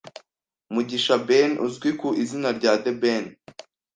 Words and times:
Mugisha 0.73 1.15
Ben, 1.27 1.51
uzwi 1.65 1.89
ku 1.99 2.07
izina 2.23 2.49
rya 2.57 2.73
The 2.83 2.91
Ben 3.01 3.25